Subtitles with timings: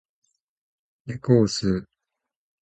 [1.05, 1.87] 猫を吸う